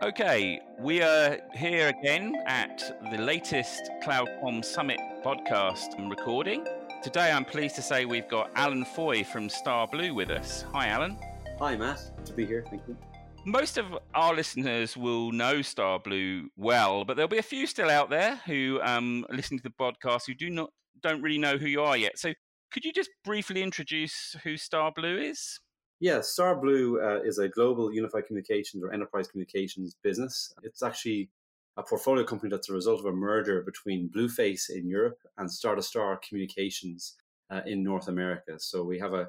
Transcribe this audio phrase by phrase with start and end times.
[0.00, 6.64] Okay, we are here again at the latest CloudCom Summit podcast recording.
[7.02, 10.64] Today, I'm pleased to say we've got Alan Foy from StarBlue with us.
[10.72, 11.18] Hi, Alan.
[11.58, 12.12] Hi, Matt.
[12.16, 12.64] Good to be here.
[12.70, 12.96] Thank you.
[13.44, 18.08] Most of our listeners will know StarBlue well, but there'll be a few still out
[18.08, 20.70] there who um, listen to the podcast who do not
[21.02, 22.20] don't really know who you are yet.
[22.20, 22.34] So,
[22.70, 25.58] could you just briefly introduce who StarBlue is?
[26.00, 30.54] Yeah, StarBlue uh, is a global unified communications or enterprise communications business.
[30.62, 31.28] It's actually
[31.76, 36.20] a portfolio company that's a result of a merger between Blueface in Europe and Star2Star
[36.22, 37.16] Communications
[37.50, 38.58] uh, in North America.
[38.58, 39.28] So we have a,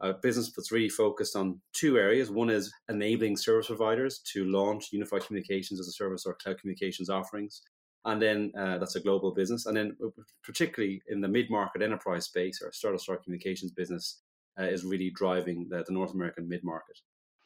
[0.00, 2.30] a business that's really focused on two areas.
[2.30, 7.10] One is enabling service providers to launch unified communications as a service or cloud communications
[7.10, 7.62] offerings.
[8.04, 9.66] And then uh, that's a global business.
[9.66, 10.10] And then, uh,
[10.44, 14.22] particularly in the mid market enterprise space, or Star2Star Communications business
[14.58, 16.98] uh, is really driving the, the North American mid market.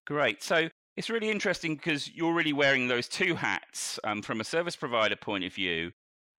[0.06, 0.42] Great.
[0.42, 4.76] So it's really interesting because you're really wearing those two hats um, from a service
[4.76, 5.92] provider point of view,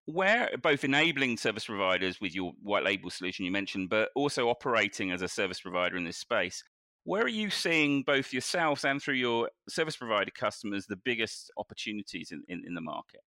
[0.06, 5.10] where both enabling service providers with your white label solution you mentioned, but also operating
[5.10, 6.62] as a service provider in this space.
[7.04, 12.30] Where are you seeing both yourselves and through your service provider customers the biggest opportunities
[12.30, 13.22] in, in, in the market?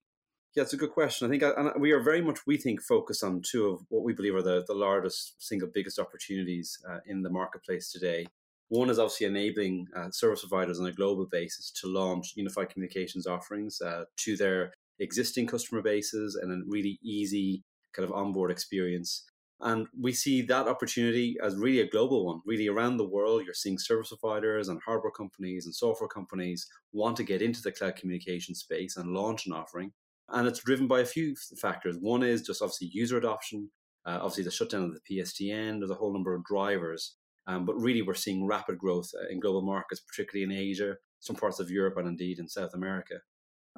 [0.55, 1.25] Yeah, it's a good question.
[1.25, 4.13] I think and we are very much, we think, focused on two of what we
[4.13, 8.27] believe are the, the largest, single biggest opportunities uh, in the marketplace today.
[8.69, 13.25] One is obviously enabling uh, service providers on a global basis to launch unified communications
[13.25, 19.25] offerings uh, to their existing customer bases and a really easy kind of onboard experience.
[19.59, 22.41] And we see that opportunity as really a global one.
[22.45, 27.17] Really, around the world, you're seeing service providers and hardware companies and software companies want
[27.17, 29.93] to get into the cloud communication space and launch an offering.
[30.33, 31.97] And it's driven by a few factors.
[31.99, 33.69] One is just obviously user adoption,
[34.05, 37.15] uh, obviously the shutdown of the PSTN, there's a whole number of drivers.
[37.47, 41.35] Um, but really, we're seeing rapid growth uh, in global markets, particularly in Asia, some
[41.35, 43.15] parts of Europe, and indeed in South America.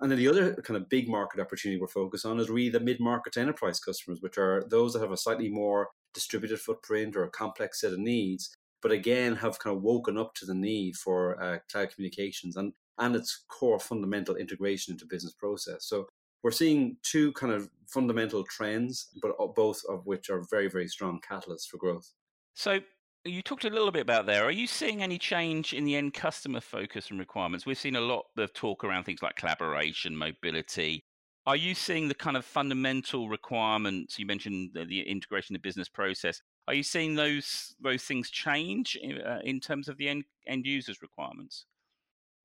[0.02, 2.80] And then the other kind of big market opportunity we're focused on is really the
[2.80, 7.24] mid market enterprise customers, which are those that have a slightly more distributed footprint or
[7.24, 10.96] a complex set of needs, but again have kind of woken up to the need
[10.96, 15.88] for uh, cloud communications and, and its core fundamental integration into business process.
[15.88, 16.08] So
[16.46, 21.20] we're seeing two kind of fundamental trends, but both of which are very, very strong
[21.28, 22.12] catalysts for growth.
[22.54, 22.82] So
[23.24, 24.46] you talked a little bit about there.
[24.46, 27.66] Are you seeing any change in the end customer focus and requirements?
[27.66, 31.04] We've seen a lot of talk around things like collaboration, mobility.
[31.48, 34.20] Are you seeing the kind of fundamental requirements?
[34.20, 36.44] You mentioned the, integration of business process.
[36.68, 40.68] Are you seeing those those things change in, uh, in terms of the end end
[40.68, 41.66] users' requirements?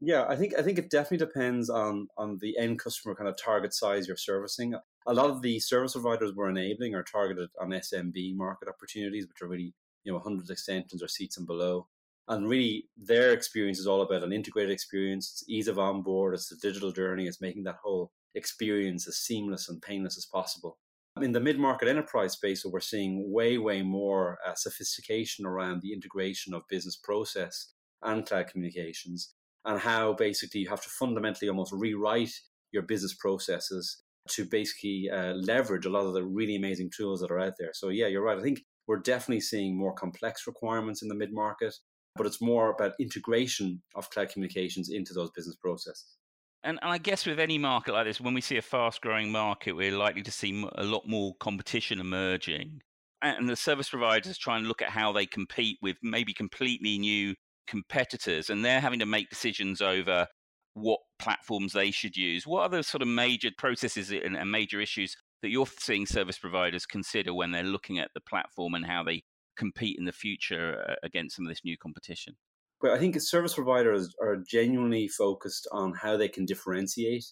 [0.02, 3.36] Yeah, I think I think it definitely depends on on the end customer kind of
[3.36, 4.74] target size you're servicing.
[5.06, 9.42] A lot of the service providers we're enabling are targeted on SMB market opportunities, which
[9.42, 9.74] are really
[10.04, 11.86] you know 100 extensions or seats and below.
[12.28, 15.30] And really, their experience is all about an integrated experience.
[15.32, 16.34] It's ease of onboard.
[16.34, 17.26] It's the digital journey.
[17.26, 20.78] It's making that whole experience as seamless and painless as possible.
[21.20, 26.54] In the mid-market enterprise space, we're seeing way, way more uh, sophistication around the integration
[26.54, 27.72] of business process
[28.02, 29.34] and cloud communications
[29.64, 32.32] and how basically you have to fundamentally almost rewrite
[32.72, 37.30] your business processes to basically uh, leverage a lot of the really amazing tools that
[37.30, 37.70] are out there.
[37.72, 38.38] So yeah, you're right.
[38.38, 41.74] I think we're definitely seeing more complex requirements in the mid market,
[42.16, 46.16] but it's more about integration of cloud communications into those business processes.
[46.62, 49.32] And, and I guess with any market like this, when we see a fast growing
[49.32, 52.82] market, we're likely to see a lot more competition emerging.
[53.22, 57.34] And the service providers try and look at how they compete with maybe completely new
[57.70, 60.26] competitors and they're having to make decisions over
[60.74, 62.46] what platforms they should use.
[62.46, 66.36] What are the sort of major processes and, and major issues that you're seeing service
[66.36, 69.22] providers consider when they're looking at the platform and how they
[69.56, 72.36] compete in the future uh, against some of this new competition?
[72.80, 77.26] But I think service providers are genuinely focused on how they can differentiate.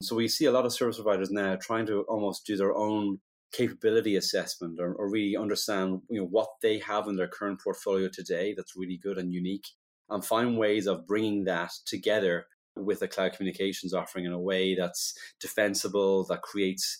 [0.00, 3.18] So we see a lot of service providers now trying to almost do their own
[3.52, 8.08] capability assessment or, or really understand you know what they have in their current portfolio
[8.10, 9.66] today that's really good and unique
[10.12, 14.74] and find ways of bringing that together with a cloud communications offering in a way
[14.74, 16.98] that's defensible, that creates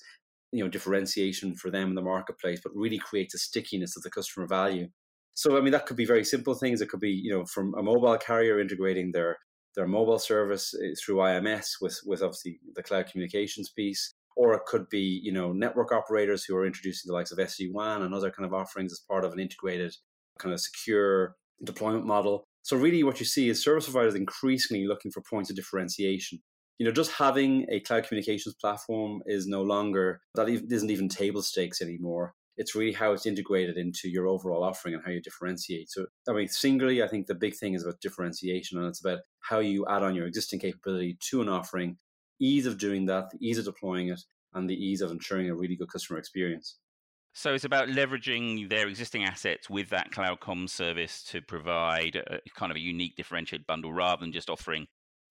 [0.53, 4.11] you know differentiation for them in the marketplace, but really creates a stickiness of the
[4.11, 4.89] customer value.
[5.35, 6.81] So I mean that could be very simple things.
[6.81, 9.39] It could be you know from a mobile carrier integrating their
[9.75, 14.67] their mobile service eh, through IMS with with obviously the cloud communications piece, or it
[14.67, 18.15] could be you know network operators who are introducing the likes of SD WAN and
[18.15, 19.95] other kind of offerings as part of an integrated
[20.39, 22.45] kind of secure deployment model.
[22.63, 26.41] So really what you see is service providers increasingly looking for points of differentiation.
[26.79, 31.43] You know, just having a cloud communications platform is no longer, that isn't even table
[31.43, 32.35] stakes anymore.
[32.57, 35.91] It's really how it's integrated into your overall offering and how you differentiate.
[35.91, 39.21] So, I mean, singly, I think the big thing is about differentiation and it's about
[39.41, 41.97] how you add on your existing capability to an offering,
[42.41, 44.21] ease of doing that, the ease of deploying it,
[44.55, 46.77] and the ease of ensuring a really good customer experience.
[47.35, 52.41] So it's about leveraging their existing assets with that cloud com service to provide a,
[52.57, 54.87] kind of a unique differentiated bundle rather than just offering,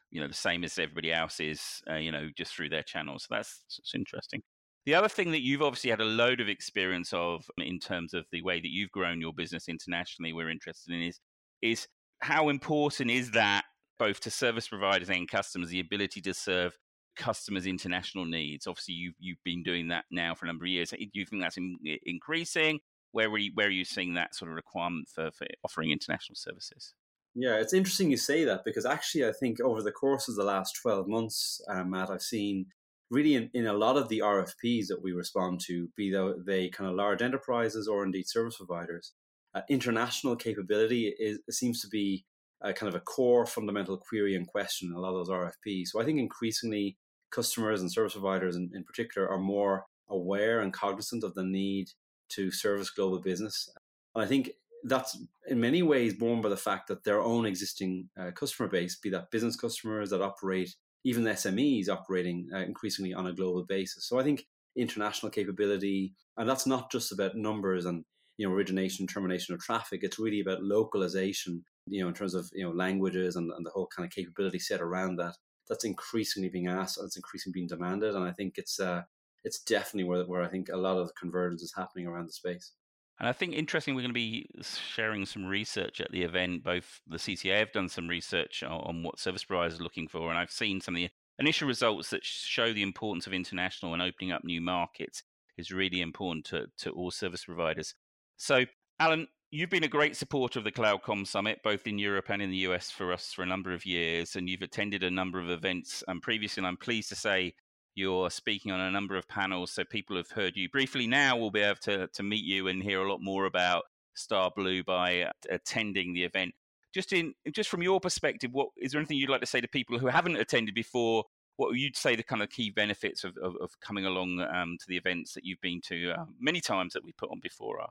[0.09, 3.23] you know, the same as everybody else is, uh, you know, just through their channels.
[3.23, 4.41] So that's, that's interesting.
[4.85, 8.25] The other thing that you've obviously had a load of experience of in terms of
[8.31, 11.19] the way that you've grown your business internationally, we're interested in is
[11.61, 11.87] is
[12.21, 13.63] how important is that
[13.99, 16.75] both to service providers and customers the ability to serve
[17.15, 18.67] customers' international needs?
[18.67, 20.91] Obviously, you've you've been doing that now for a number of years.
[20.91, 22.79] Do you think that's in, increasing?
[23.11, 26.35] Where were you, where are you seeing that sort of requirement for, for offering international
[26.35, 26.93] services?
[27.35, 30.43] Yeah, it's interesting you say that because actually, I think over the course of the
[30.43, 32.67] last 12 months, uh, Matt, I've seen
[33.09, 36.15] really in, in a lot of the RFPs that we respond to, be
[36.45, 39.13] they kind of large enterprises or indeed service providers,
[39.53, 42.25] uh, international capability is seems to be
[42.61, 45.87] a kind of a core fundamental query and question in a lot of those RFPs.
[45.87, 46.97] So I think increasingly
[47.31, 51.87] customers and service providers in, in particular are more aware and cognizant of the need
[52.29, 53.69] to service global business.
[54.15, 54.51] And I think
[54.83, 55.17] that's
[55.47, 59.09] in many ways born by the fact that their own existing uh, customer base, be
[59.11, 64.07] that business customers that operate even SMEs operating uh, increasingly on a global basis.
[64.07, 64.45] So I think
[64.75, 68.03] international capability, and that's not just about numbers and
[68.37, 70.01] you know origination termination of traffic.
[70.03, 73.71] It's really about localization, you know, in terms of you know languages and, and the
[73.71, 75.35] whole kind of capability set around that.
[75.69, 79.03] That's increasingly being asked and it's increasingly being demanded, and I think it's uh,
[79.43, 82.73] it's definitely where where I think a lot of convergence is happening around the space.
[83.19, 86.63] And I think interesting, we're going to be sharing some research at the event.
[86.63, 90.39] Both the CCA have done some research on what service providers are looking for, and
[90.39, 94.31] I've seen some of the initial results that show the importance of international and opening
[94.31, 95.23] up new markets
[95.57, 97.93] is really important to, to all service providers.
[98.37, 98.65] So,
[98.99, 102.49] Alan, you've been a great supporter of the CloudCom Summit, both in Europe and in
[102.49, 105.49] the US for us for a number of years, and you've attended a number of
[105.49, 106.61] events um, previously.
[106.61, 107.53] And I'm pleased to say
[107.93, 111.05] you're speaking on a number of panels, so people have heard you briefly.
[111.05, 113.83] Now we'll be able to, to meet you and hear a lot more about
[114.13, 116.53] Star Blue by attending the event.
[116.93, 119.67] Just in just from your perspective, what is there anything you'd like to say to
[119.67, 121.25] people who haven't attended before?
[121.57, 124.77] What you'd you say the kind of key benefits of, of, of coming along um,
[124.79, 127.81] to the events that you've been to uh, many times that we put on before
[127.81, 127.89] are?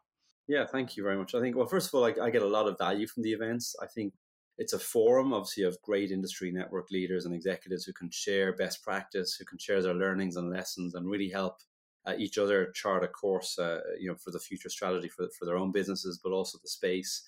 [0.50, 1.37] Yeah, thank you very much.
[1.37, 3.32] I think, well, first of all, I, I get a lot of value from the
[3.32, 3.76] events.
[3.81, 4.14] I think
[4.58, 8.82] it's a forum, obviously, of great industry network leaders and executives who can share best
[8.82, 11.58] practice, who can share their learnings and lessons, and really help
[12.05, 15.44] uh, each other chart a course, uh, you know, for the future strategy for for
[15.44, 17.23] their own businesses, but also the space.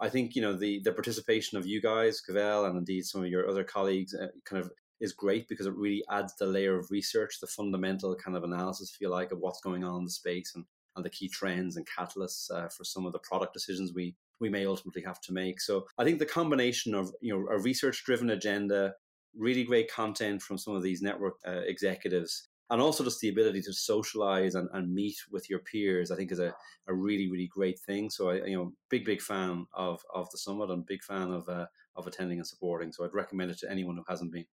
[0.00, 3.28] I think you know the the participation of you guys, Cavell, and indeed some of
[3.28, 4.70] your other colleagues, uh, kind of
[5.02, 8.92] is great because it really adds the layer of research, the fundamental kind of analysis,
[8.94, 10.64] if you like, of what's going on in the space and
[10.96, 14.50] and the key trends and catalysts uh, for some of the product decisions we we
[14.50, 15.60] may ultimately have to make.
[15.60, 18.94] So I think the combination of you know a research driven agenda,
[19.36, 23.62] really great content from some of these network uh, executives, and also just the ability
[23.62, 26.54] to socialize and, and meet with your peers, I think is a,
[26.88, 28.10] a really really great thing.
[28.10, 31.48] So I you know big big fan of of the summit and big fan of
[31.48, 31.66] uh,
[31.96, 32.92] of attending and supporting.
[32.92, 34.46] So I'd recommend it to anyone who hasn't been.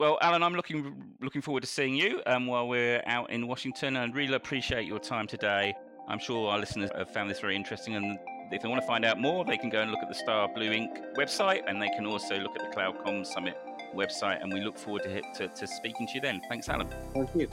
[0.00, 3.96] Well, Alan, I'm looking looking forward to seeing you um, while we're out in Washington,
[3.96, 5.74] and really appreciate your time today.
[6.08, 8.18] I'm sure our listeners have found this very interesting, and
[8.50, 10.48] if they want to find out more, they can go and look at the Star
[10.54, 11.14] Blue Inc.
[11.18, 13.58] website, and they can also look at the CloudCom Summit
[13.94, 14.42] website.
[14.42, 16.40] And we look forward to, to, to speaking to you then.
[16.48, 16.88] Thanks, Alan.
[17.12, 17.50] Thank you.